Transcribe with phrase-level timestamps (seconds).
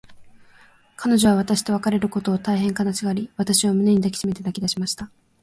[0.97, 5.11] 彼女は私と別れることを、大へん悲しがり、私を胸に抱きしめて泣きだしました。